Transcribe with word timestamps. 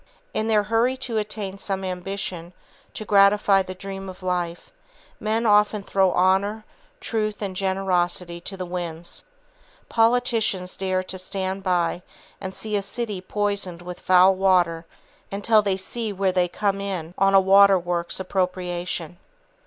In 0.33 0.47
their 0.47 0.63
hurry 0.63 0.97
to 0.97 1.19
attain 1.19 1.59
some 1.59 1.83
ambition, 1.83 2.53
to 2.95 3.05
gratify 3.05 3.61
the 3.61 3.75
dream 3.75 4.09
of 4.09 4.23
a 4.23 4.25
life, 4.25 4.71
men 5.19 5.45
often 5.45 5.83
throw 5.83 6.11
honor, 6.13 6.65
truth, 6.99 7.39
and 7.39 7.55
generosity 7.55 8.41
to 8.41 8.57
the 8.57 8.65
winds. 8.65 9.23
Politicians 9.89 10.75
dare 10.75 11.03
to 11.03 11.19
stand 11.19 11.61
by 11.61 12.01
and 12.41 12.55
see 12.55 12.75
a 12.75 12.81
city 12.81 13.21
poisoned 13.21 13.83
with 13.83 13.99
foul 13.99 14.33
water 14.33 14.87
until 15.31 15.61
they 15.61 15.77
"see 15.77 16.11
where 16.11 16.31
they 16.31 16.47
come 16.47 16.81
in" 16.81 17.13
on 17.19 17.35
a 17.35 17.39
water 17.39 17.77
works 17.77 18.19
appropriation. 18.19 19.17